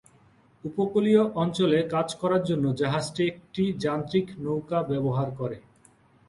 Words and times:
উপকূলীয় 0.63 1.23
অঞ্চলে 1.35 1.79
কাজ 1.93 2.07
করার 2.21 2.43
জন্য 2.49 2.65
জাহাজটি 2.81 3.21
একটি 3.31 3.63
যান্ত্রিক 3.83 4.27
নৌকা 4.43 4.79
ব্যবহার 4.91 5.27
করে। 5.39 5.57